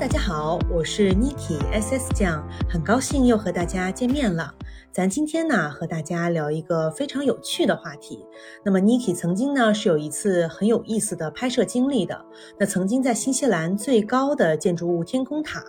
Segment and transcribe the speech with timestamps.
[0.00, 4.54] 大家好，我是 Niki SS 酱，很高兴又和大家见面了。
[4.92, 8.26] 咱今天呢和大家聊一个非常有趣的话题。
[8.64, 12.20] 那么 Niki 曾经呢是有一次很有意思的拍摄经历的。
[12.58, 15.62] 那曾经在新西兰最高的建筑物天空塔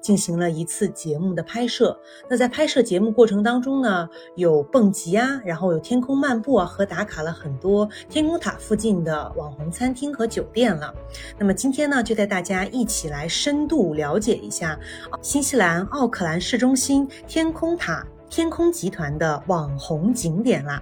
[0.00, 1.98] 进行了一次节目的拍摄。
[2.28, 10.94] 那在拍摄节目过程当中呢，有蹦极啊，然后有天空漫步啊，和打卡了很多天空塔附近的网红餐厅和酒店了。
[11.36, 14.78] 那么今天呢就带大家一起来深度了解一下
[15.20, 18.06] 新西兰奥克兰市中心天空塔。
[18.30, 20.80] 天空集团的网红景点啦。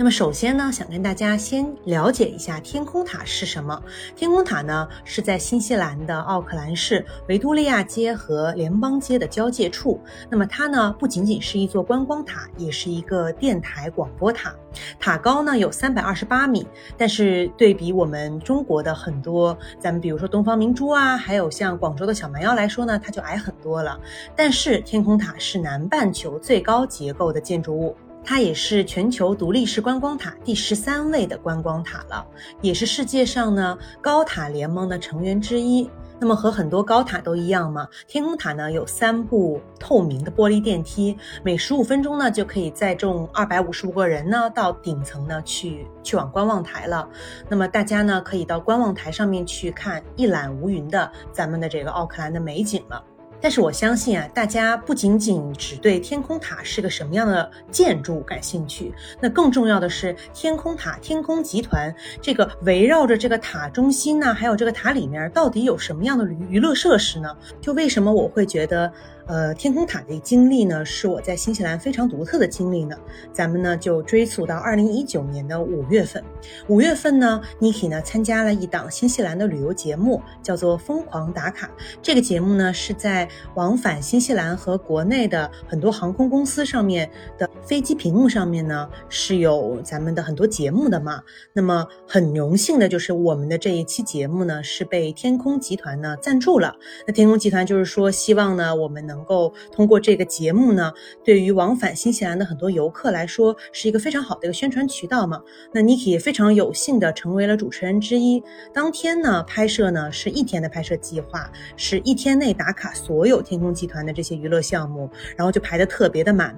[0.00, 3.82] 那么首先呢，想跟大家先了解一下天空塔是什么。
[4.14, 10.00] 天空塔呢是在新西兰的奥克兰市维多利亚街和联邦街的交界处。
[10.30, 14.54] 那么它呢不仅仅是一座观光塔，也是一个电台广播塔。
[15.00, 16.64] 塔高呢有三百二十八米，
[16.96, 23.98] 但是对比我们中国的很多，咱们比如说东方明珠啊，还有像广州的小蛮腰来说呢，它就矮很多了。
[24.36, 27.96] 但是天空塔是南半球最高结构的建筑物。
[28.28, 32.26] 它也是全球独立式观光塔第十三位的观光塔了，
[32.60, 35.88] 也是世界上呢高塔联盟的成员之一。
[36.20, 47.08] 那么和很多高塔都一样嘛，天空塔呢有三部透明的玻璃电梯，每十五分钟呢就可以载重二百五十五个人呢到顶层呢去去往观望台了。
[47.48, 53.02] 那么大家呢可以到观望台上面去看一览无云的咱们的这个奥克兰的美景了。
[53.40, 67.36] 但是我相信啊，大家不仅仅只对天空塔是个什么样的建筑感兴趣，那更重要的是天空塔、天空集团这个围绕着这个塔中心呢，还有这个塔里面到底有什么样的娱娱乐设施呢？
[67.60, 68.92] 就为什么我会觉得？
[69.28, 72.96] 呃，天空塔的经历呢，是我在新西兰非常独特的经历呢。
[73.30, 76.24] 咱们呢就追溯到二零一九年的五月份。
[76.66, 81.66] 五月份呢，Niki 呢参加了一档新西兰的旅游节目，叫做《疯狂打卡》。
[82.00, 91.22] 这个节目呢是在往返新西兰和国内的很多航空公司上面的飞机屏幕上面呢是有咱们的很多节目的嘛。
[91.52, 96.74] 那么很荣幸的就是我们的这一期节目呢是被天空集团呢赞助了。
[97.06, 99.17] 那天空集团就是说希望呢我们能。
[99.18, 100.92] 能够通过这个节目呢，
[101.24, 105.42] 对于往返新西兰的很多游客来说，是一个非常好的一个宣传渠道嘛。
[105.72, 108.40] 那 Niki 非常有幸的成为了主持人之一。
[108.72, 116.56] 当天呢，拍摄呢是一天的拍摄计划，是一天内打卡所有天空集团的这些娱乐项目，然后就排的特别的满。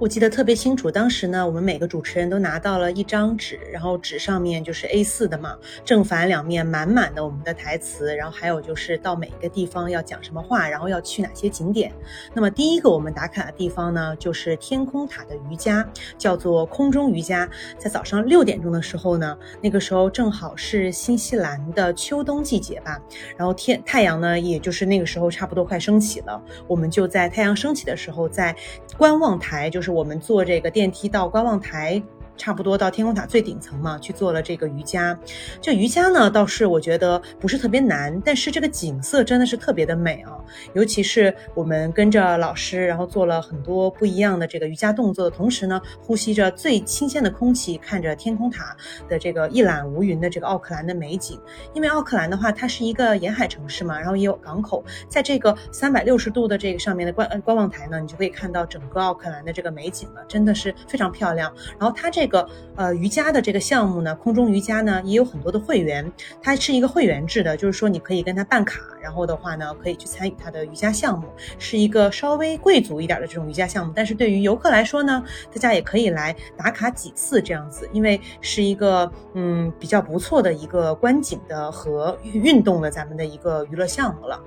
[0.00, 11.92] 我记得特别清楚，当时呢，我们每个主持人都拿到了一张纸，然后纸上面就是 A4 的嘛，正反两面满满的我们的台词，然后还有就是到每一个地方要讲什么话，然后要去哪些景点。
[12.32, 15.84] 那么第一个我们打卡的地方呢，就是天空塔的瑜伽，
[16.16, 17.50] 叫做空中瑜伽。
[17.76, 23.02] 在早上六点钟的时候呢，那个时候正好是新西兰的秋冬季节吧，
[23.36, 28.54] 然后天太阳呢，也就是那个时候差不多快升起了，我们就在太阳升起的时候，在
[28.96, 29.87] 观望台就是。
[29.90, 32.02] 我们坐这个电梯到观望台。
[32.38, 35.18] 差不多到天空塔最顶层嘛，去做了这个瑜伽。
[35.60, 40.32] 这瑜伽呢，倒是我觉得不是特别难，但是这个景色真的是特别的美啊！
[40.72, 48.76] 尤其是我们跟着老师，然后做了很多不一样的这个瑜伽动作的同时呢，呼吸着最新鲜的空气，看着天空塔
[49.08, 51.38] 的这个一览无云的这个奥克兰的美景。
[51.74, 61.52] 因为奥克兰的话，它是一个沿海城市嘛，然后也有港口，在这个三百六十度的这个上面的观观望台呢，你就可以看到整个奥克兰的这个美景了，真的是非常漂亮。
[61.78, 71.26] 然后它这个呃瑜伽的这个项目呢，空中瑜伽呢也有很多的会员，它是一个会员制的，就是说你可以跟他办卡，然后的话呢可以去参与他的瑜伽项目，
[71.58, 73.92] 是一个稍微贵族一点的这种瑜伽项目。
[73.96, 84.38] 但是对于游客来说呢，大家也可以来打卡几次这样子，因为是一个嗯比较不错的一个观景的和运动的咱们的一个娱乐项目了。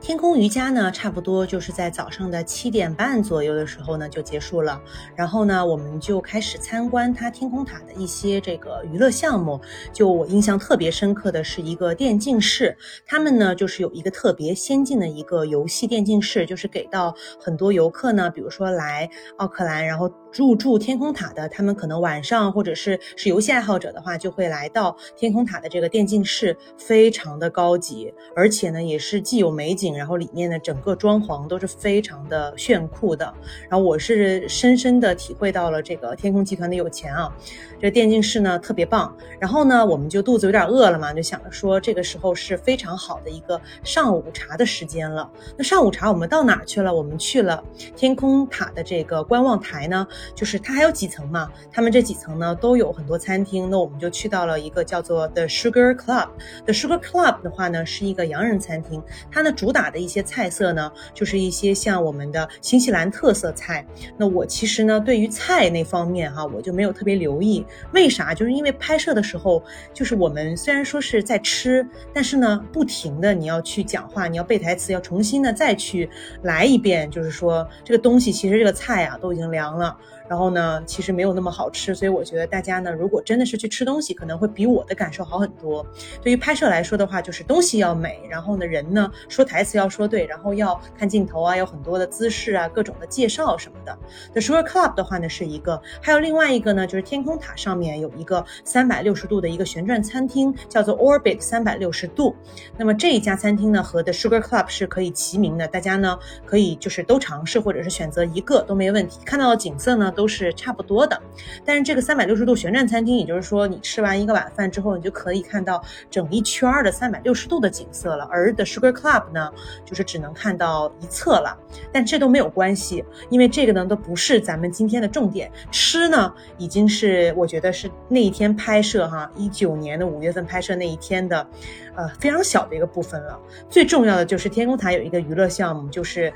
[0.00, 4.80] 天空瑜伽呢，差不多就是在早上的七点半左右的时候呢就结束了。
[5.14, 9.60] 然后呢，我们就开始参观它天空塔的一些这个娱乐项目。
[9.92, 12.74] 就我印象特别深刻的是一个电竞室，
[13.06, 20.10] 他们呢就是有一个特别先进的一个游戏电竞室，就是给到很多游客呢，比如说来奥克兰，然后。
[20.32, 33.32] 入住天空塔的，他们可能晚上或者是是游戏爱好者的话，就会来到天空塔的这个电竞室，非常的高级，而且呢也是既有美景，然后里面的整个装潢都是非常的炫酷的。
[33.68, 37.34] 然后我是深深的体会到了这个天空集团的有钱啊，
[37.80, 39.14] 这电竞室呢特别棒。
[39.38, 45.28] 然后呢，我们就肚子有点饿了嘛，就想着说这个时候是非常好的一个上午茶的时间了。
[45.56, 46.94] 那上午茶我们到哪去了？
[46.94, 47.62] 我们去了
[47.96, 50.06] 天空塔的这个观望台呢。
[50.34, 53.68] 就是它还有几层嘛，他们这几层呢都有很多餐厅。
[53.70, 56.28] 那我们就去到了一个叫做 The Sugar Club。
[56.64, 63.86] The Sugar Club 的话呢是一个洋人餐厅，它呢主打的一些菜色呢就是一些像我们的新西兰特色菜。
[64.16, 68.34] 那我其实呢对于菜那方面哈，我就没有特别留意，为啥？
[68.34, 69.62] 就是因为拍摄的时候，
[69.92, 76.08] 就是我们虽然说是在吃，但是呢不停的你要去讲话，你要背台词，要重新的再去
[76.42, 79.96] 来一遍，就是说这个东西其实这个菜啊都已经凉了。
[80.30, 85.84] 然后呢，其实没有那么好吃，所以我觉得大家呢，如果真的是去吃东西，可能会比我的感受好很多。
[86.22, 93.98] 对于拍摄来说的话，就是东西要美，然后呢，人呢说台词要说对，然后要看镜头啊，有很多的姿势啊，各种的介绍什么的。
[94.32, 102.36] The Sugar Club 的话呢是一个，还有另外一个呢，就是天空塔上面有一个三百六十度的一个旋转餐厅，叫做 Orbit 三百六十度。
[102.78, 106.16] 那么这一家餐厅呢和 The Sugar Club 是可以齐名的，大家呢
[106.46, 109.18] 可以就是都尝试，或者是选择一个都没问题。
[109.24, 110.14] 看到的景色呢。
[110.20, 111.18] 都是差不多的，
[111.64, 118.28] 但是这个三百六十度旋转餐厅，也就是说，你吃完一个晚饭之后，你就可以看到整一圈的三百六十度的景色了。
[118.30, 119.50] 而 The Sugar Club 呢，
[119.82, 121.56] 就是只能看到一侧了。
[121.90, 125.50] 但这都没有关系，因为这个呢都不是咱们今天的重点。
[125.70, 131.46] 吃呢，已经是我觉得是那一天拍摄哈，一九年的五月份拍摄那一天的，
[131.94, 133.40] 呃，非常小的一个部分了。
[133.70, 136.30] 最重要的就是天空塔有一个娱乐项目，就是。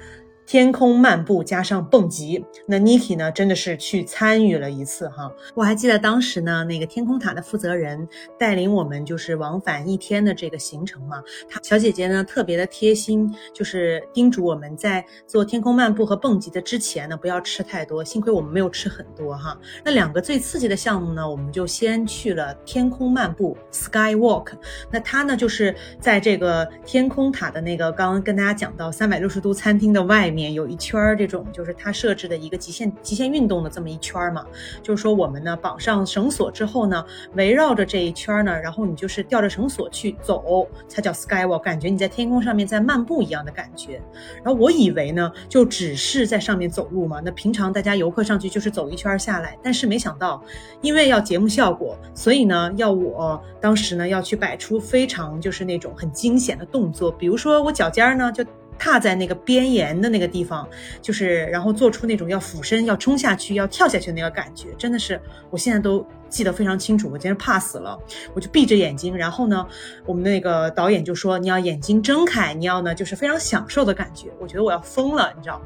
[0.47, 5.33] 天空漫步加上蹦极，那 Niki 呢真的是去参与了一次哈。
[5.55, 8.07] 我还记得当时呢，那个天空塔的负责人
[8.39, 11.23] 带领我们就是往返一天的这个行程嘛。
[11.49, 18.05] 她小姐姐呢特别的贴心，就是叮嘱我们在做天空漫步和蹦极的之前呢不要吃太多。
[18.05, 19.59] 幸亏我们没有吃很多哈。
[19.83, 24.49] 那两个最刺激的项目呢，我们就先去了天空漫步 Sky Walk。
[24.91, 30.34] 那它呢就是在这个天空塔的那个刚刚跟大家讲到三百六十度餐厅的外。
[30.35, 34.45] 面有一圈儿这种，就是它设置的一个极限极限运动的这么一圈儿嘛，
[34.83, 37.05] 就是说我们呢绑上绳索之后呢，
[37.35, 44.03] 围绕着这一圈儿呢，然后你就是吊着绳索去走，才叫 skywalk，感觉你在天空上面在漫步一样的感觉。
[44.43, 50.43] 然后我以为呢，就只是在上面走路嘛，那平常大家游客上去就是走一圈下来，但是没想到，
[50.81, 58.45] 因为要节目效果，所以呢要我当时呢要去摆出非常就是那种很惊险的动作，比如说我脚尖儿呢就。
[58.79, 60.69] 踏在那个边沿的那个地方，
[61.01, 66.07] 就是然后做出那种要俯身、要冲下去、要跳下去那个感觉，真的是我现在都。
[66.35, 67.97] 记得非常清楚，我今天怕死了，
[68.35, 69.65] 我就闭着眼睛，然后呢，
[70.05, 74.33] 我们那个导演就说你要眼睛睁开，你要呢就是非常享受的感觉。
[74.41, 75.63] 我觉得我要疯了，你知道？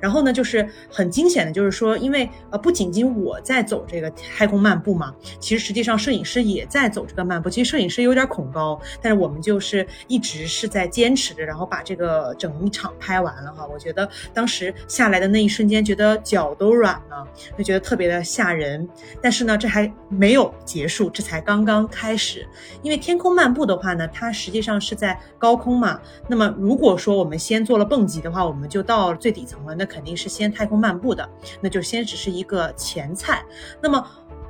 [0.00, 7.50] 然后呢，就是很惊险的，就是说，因为呃不仅仅我在走这个太空漫步嘛，其实实际上摄影师也在走这个漫步。
[7.50, 13.66] 其实摄影师有点恐高，但是我们就是一直是在坚持着，然后把这个整一场拍完了哈。
[13.66, 17.26] 我觉得当时下来的那一瞬间，觉得脚都软了，
[17.58, 18.88] 就觉得特别的吓人。
[19.20, 19.92] 但是呢，这还。
[20.12, 22.46] 没有结束，这才刚刚开始。
[22.82, 26.00] 因为天空漫步的话呢，它实际上是在高空嘛。
[26.28, 31.28] 那么如果说我们先做了蹦极的话，我们就到最底层了，那肯定是先太空漫步的，
[31.60, 33.44] 那就先只是一个前菜。
[33.80, 34.06] 那么。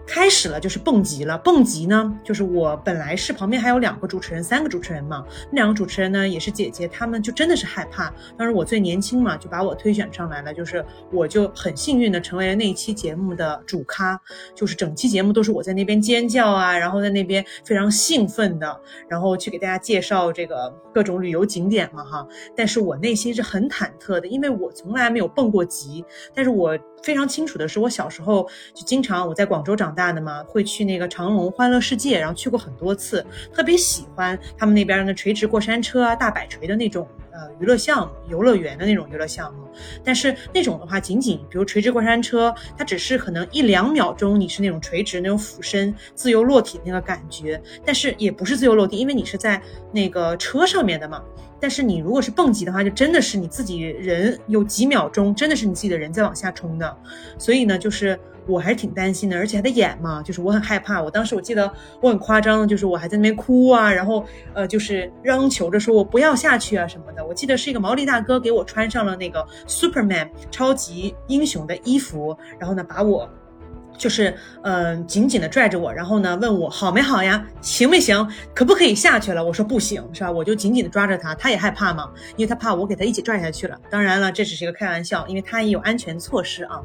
[0.06, 1.38] 开始了，就是蹦极了。
[1.38, 5.24] 蹦极呢，就是我本来是旁边还有两个主持人，三个主持人嘛。
[5.50, 8.12] 那两个主持人呢，也是姐姐，他们就真的是害怕。
[8.36, 10.52] 当时我最年轻嘛，就把我推选上来了。
[10.52, 14.20] 就是我就很幸运的成为了那一期节目的主咖，
[14.54, 22.26] 就是整期节目都是我在那边尖叫啊，然后在那边非常兴奋的，然后去给大家介绍这个各种旅游景点嘛哈。
[22.56, 26.78] 但是我内心是很忐忑的，因为我从来没有蹦过极，但是我。
[27.02, 37.06] 非常清楚的是，我小时候就经常我在广州长大的嘛，会去那个长隆欢乐世界，然后去过很多次，特别喜欢他们那边的垂直过山车啊、大摆锤的那种。
[37.32, 39.60] 呃娱乐项目、游乐园的那种娱乐项目。
[40.04, 49.60] 但是那种的话，仅仅比如垂直过山车，它只是可能一两秒钟你是那种垂直、那种俯身、自由落体那个感觉，但是也不是自由落地，因为你是在
[49.90, 51.22] 那个车上面的嘛。
[51.58, 56.96] 但是你如果是蹦极的话，就真的是你自己人有几秒钟，真的是你自己的人在往下冲的。
[57.38, 61.00] 所以呢，就是我还是挺担心的，而且还得演嘛，就是我很害怕。
[61.00, 67.24] 我当时我记得我很夸张，就是我还在那边哭啊，然后呃，就是央求着说我不要下去啊什么的。
[67.26, 73.28] 我记得是一个毛利大哥给我穿上了那个 Superman 超级英雄的衣服，然后呢把我。
[73.96, 79.44] 就是嗯，紧紧的拽着我，然后呢问我好没好呀，行没行，可不可以下去了？
[79.44, 80.30] 我说不行，是吧？
[80.30, 83.78] 我就紧紧的抓着他，他也害怕嘛，因为他怕我给他一起拽下去了。
[83.90, 86.80] 当然了，这只是一个开玩笑，因为他也有安全措施啊。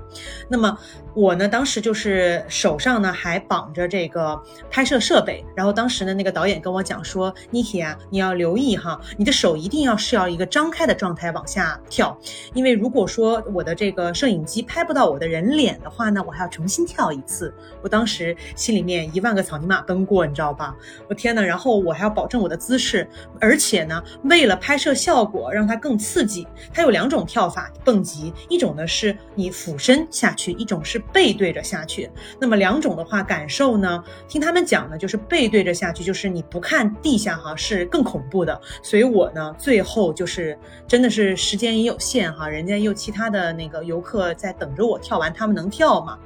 [0.49, 0.77] 那么
[1.13, 12.17] 我呢，当时就是手上呢还绑着这个拍摄设备，然后当时呢那个导演跟我讲说，Niki 啊，你要留意哈，你的手一定要是要一个张开的状态往下跳，
[12.53, 17.11] 因为如果说我的这个摄影机拍不到我的人脸的话呢，我还要重新跳。
[17.11, 20.75] 一次，我当时心里面一万个草泥马奔过，你知道吧？
[21.09, 23.07] 我天呐，然后我还要保证我的姿势，
[23.39, 32.09] 而且呢，为了拍摄效果，让它更刺激，它有两种跳法蹦极，一种呢是你俯身下去，一种是背对着下去。
[32.39, 38.59] 那么两种的话，感受呢，听他们讲呢，就是背对着下去，就是你不看地下哈，是更恐怖的。
[38.83, 46.17] 所以我呢，最后就是真的是时间也有限哈，人家又其他的那个游客在等着我跳完，他们能跳吗？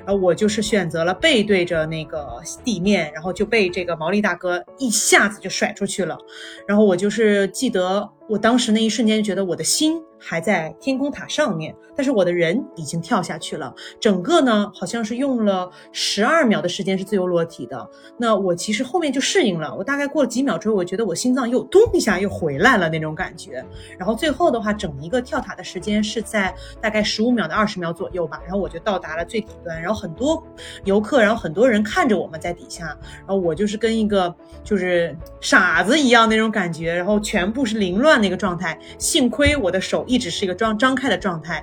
[0.00, 6.18] 然后我就是选择了背对着那个地面，然后就被这个毛利大哥一下子就甩出去了。
[6.66, 10.00] 然后我就是记得我当时那一瞬间就，觉得我的心。
[10.22, 13.74] 还在天空塔上面，但是我的人已经跳下去了。
[13.98, 17.88] 整个呢，好像是用了十二秒的时间是自由落体的。
[18.18, 23.64] 那我其实后面就适应了，我大概过了几秒之后，我觉得我心脏又咚一下又回来了那种感觉。
[23.98, 28.42] 然后最后的话，整一个跳塔的时间是在大概十五秒到二十秒左右吧。
[28.42, 30.46] 然后我就到达了最底端，然后很多
[30.84, 32.88] 游客，然后很多人看着我们在底下，
[33.20, 38.78] 然后我就是跟一个就是傻子一样那种感觉，然后全部是凌乱的一个状态。
[38.98, 40.04] 幸亏我的手。
[40.10, 41.62] 一直是一个张张开的状态，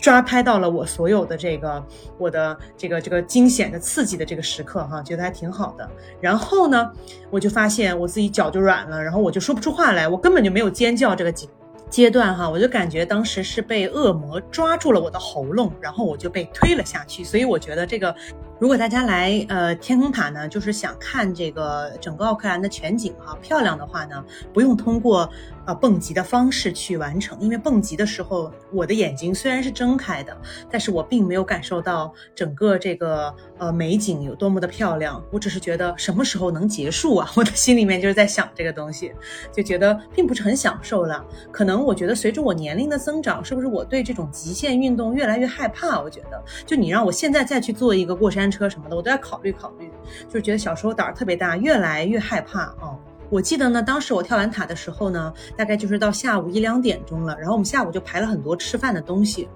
[0.00, 1.84] 抓拍到了我所有的这个
[2.16, 5.86] 我的这个这个惊险的刺激的这个时刻哈，觉得还挺好的。
[6.18, 6.90] 然后呢，
[7.30, 11.46] 我就发现我自己脚就软了，然后我就说不出话来，我根本就没有尖叫这个阶
[11.90, 17.22] 阶段哈，我就感觉当时是被恶魔抓住了我的喉咙，然后我就被推了下去。
[17.22, 18.14] 所以我觉得这个，
[18.58, 25.28] 如果大家来呃天空塔呢，就是想看这个整个奥克兰的全景哈，漂亮的话呢，不用通过。
[25.68, 30.34] 啊，蹦极的方式去完成，因为蹦极的时候，我的眼睛虽然是睁开的，
[30.70, 35.22] 但是我并没有感受到整个这个呃美景有多么的漂亮。
[35.30, 37.30] 我只是觉得什么时候能结束啊？
[37.36, 39.12] 我的心里面就是在想这个东西，
[39.52, 41.22] 就觉得并不是很享受了。
[41.52, 46.00] 可能我觉得随着我年龄的增长，是不是我对这种极限运动越来越害怕？
[46.00, 49.90] 我觉得，就你让我现在再去做一个过山车什么的，我都要考虑考虑。
[50.28, 52.96] 就是觉得小时候胆儿特别大，越来越害怕啊。
[53.30, 59.48] 我记得呢，当时我跳完塔的时候呢，大概就是到下午一两点钟了，然后我们下午就排了很多吃饭的东西。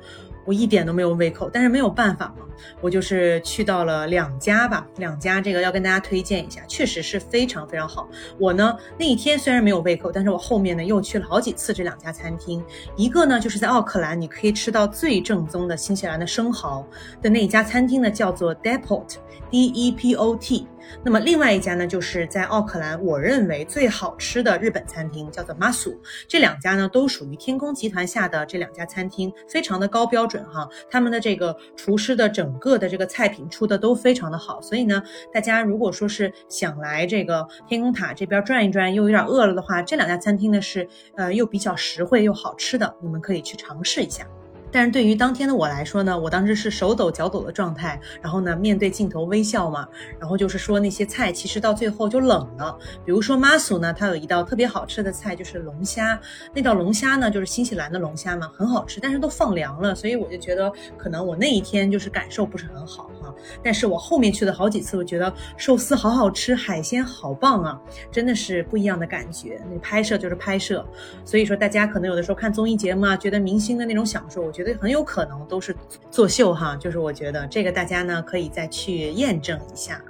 [0.45, 2.45] 我一点都没有胃口，但是没有办法嘛，
[2.81, 8.09] 我就是去到了两家吧，两家这个要跟大家推荐一下，确实是非常非常好。
[8.39, 12.65] 我呢那一天虽然没有胃口，但是我后面呢又去了好几次这两家餐厅，
[12.97, 16.87] 一个呢就是在奥克兰，你可以吃到最正宗的新西兰的生蚝
[17.21, 20.67] 的那一家餐厅呢，叫做 Depot，D E P O T。
[21.03, 25.97] 那么另外一家呢，就是在奥克兰，我认为最好吃的日本餐厅叫做 Masu。
[26.29, 30.67] 这两家呢都属于天空集团下的这两家餐厅，非常的高标准准哈。
[30.91, 44.27] 他们的这个厨师的整个的这个菜品出的都非常的好，所以呢，大家如果说是想来这个天空塔这边转一转，又有点饿了的话，这两家餐厅呢是呃又比较实惠又好吃的，你们可以去尝试一下。
[44.73, 49.87] 但是对于当天的我来说呢，我当时是手抖脚抖的状态，然后呢面对镜头微笑嘛，
[50.19, 52.77] 然后就是说那些菜其实到最后就冷了。
[53.05, 56.19] 比如说妈苏呢，它有一道特别好吃的菜就是龙虾，
[56.55, 63.33] 那道龙虾呢就是新西兰的龙虾嘛，很好吃，但是都放凉了，所以我就觉得可能我那一天就是感受不是很好哈。
[63.63, 67.79] 但是我后面去了好几次，我觉得寿司好好吃，海鲜好棒啊，
[68.11, 69.61] 真的是不一样的感觉。
[69.71, 70.83] 那拍摄就是拍摄，
[71.27, 74.62] 所以说大家可能有的时候看综艺节目啊，觉得明星的那种享受，我觉得。
[74.63, 75.75] 觉得很有可能都是
[76.11, 80.01] 作秀哈，就是我觉得这个大家呢可以再去验证一下。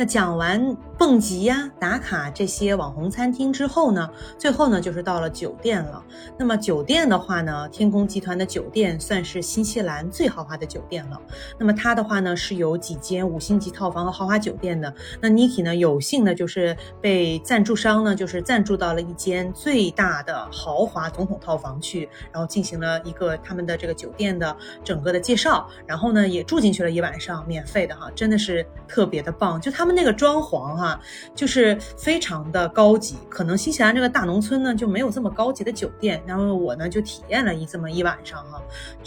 [0.00, 6.02] 那讲完蹦极呀、打卡这些网红餐厅之后呢，最后呢就是到了酒店了。
[6.38, 11.20] 那么酒店的话呢，天空集团的酒店算是新西兰最豪华的酒店了。
[11.58, 14.90] 那么它的话呢是有几间五星级套房和豪华酒店的。
[15.20, 29.89] 那 Niki 呢有幸呢就是被赞助商呢就是赞助到了一间最大的豪华总统套房去，然后进行了一个他们的这个酒店的整个的介绍，然后呢也住进去了一晚上，免费的哈，真的是特别的棒，就他们。
[29.92, 31.00] 那个装潢哈，
[31.34, 33.16] 就是非常的高级。
[33.28, 36.22] 可能新西兰这个大农村呢，就没有这么高级的酒店。
[36.26, 38.60] 然后我呢就体验了一这么一晚上哈，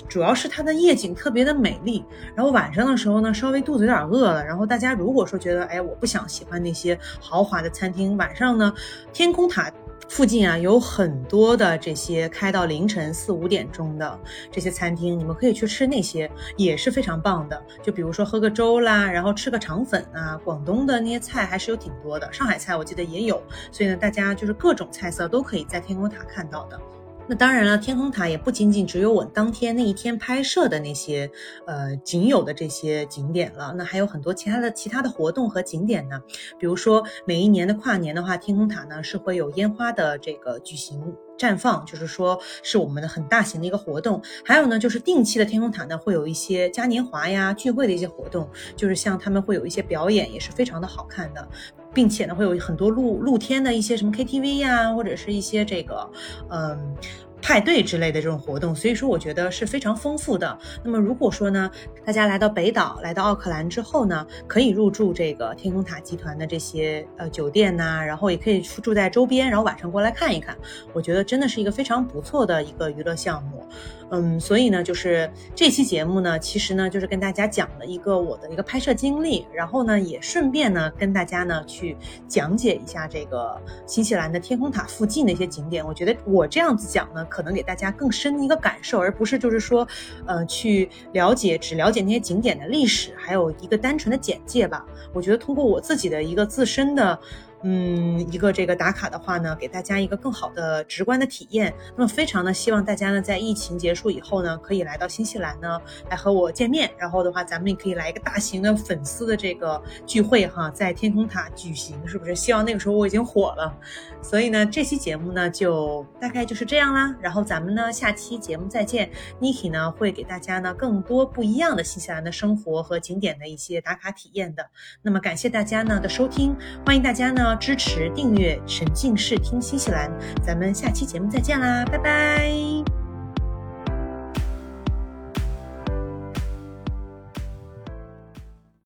[0.08, 2.04] 主要是它的夜景特别的美丽。
[2.36, 4.44] 然后晚上的时候呢，稍微肚子有点饿了。
[4.44, 8.74] 然后大家如果说觉得哎，我不想喜欢那些豪华的餐厅，晚上呢，
[9.12, 9.72] 天空塔。
[10.10, 14.20] 附近啊有很多的这些开到凌晨四五点钟的
[14.52, 17.62] 这些餐厅，你们可以去吃那些，也是非常棒的。
[17.82, 23.42] 就比如说喝个粥啦，然后吃个肠粉啊，广东的那些菜还是有挺多的，上海菜我记得也有，
[23.72, 26.80] 所以呢，大家就是各种菜色都可以在天空塔看到的。
[27.26, 31.30] 那当然了，天空塔也不仅仅只有我当天那一天拍摄的那些，
[31.66, 33.74] 呃，仅有的这些景点了。
[33.78, 36.22] 那还有很多其他的其他的活动和景点呢。
[36.60, 41.02] 比如说，每一年的跨年的话，天空塔呢是会有烟花的这个举行。
[41.36, 51.46] 绽放就是说是我们的很大型的一个活动，还有呢就是定期的天空塔呢会有一些嘉年华呀聚会的一些活动，就是像他们会有一些表演也是非常的好看的，
[51.94, 56.10] 并且呢会有很多露露天的一些什么 KTV 呀或者是一些这个
[56.50, 56.96] 嗯。
[57.44, 60.58] 派对之类的这种活动，所以说我觉得是非常丰富的。
[60.82, 61.70] 那么如果说呢，
[62.06, 70.58] 大家来到北岛，来到奥克兰之后呢，可以入住这个天空塔集团的这些呃酒店呐，然后也可以住在周边，然后晚上过来看一看。
[70.94, 73.68] 我觉得真的是一个非常不错的一个娱乐项目。
[74.12, 85.86] 嗯，所以呢，就是这期节目呢，其实呢就是跟大家讲了一个我的一个拍摄经历，然后呢也顺便呢跟大家呢去讲解一下这个新西兰的天空塔附近的一些景点。
[85.86, 87.28] 我觉得我这样子讲呢。
[87.34, 89.88] 可能给大家更深的一个感受，而不是就是说，
[90.28, 94.86] 呃，去了解只了解那些景点的历史，还有一个单纯的简介吧。
[95.12, 97.20] 我觉得通过我自己的一个自身的。
[97.66, 101.74] 嗯，一个这个打卡的话呢，给大家一个更好的直观的体验。
[101.96, 105.80] 那么非常的希望大家呢，在疫情结束以后呢，可以来到新西兰呢，
[106.10, 106.92] 来和我见面。
[106.98, 112.36] 然后的话，咱们也可以来一个大型的粉丝的这个聚会哈，在天空塔举行，是不是？
[112.36, 113.74] 希望那个时候我已经火了。
[114.22, 117.16] 所以呢，这期节目呢，就大概就是这样啦。
[117.22, 119.10] 然后咱们呢，下期节目再见。
[119.40, 124.70] Niki 呢，会给大家呢更多不一样的新西兰的生活和景点的一些打卡体验的。
[125.02, 126.54] 那么感谢大家呢的收听，
[126.86, 127.53] 欢迎大家呢。
[127.56, 133.03] 支持订阅沉浸式听新西兰，咱们下期节目再见啦，拜拜。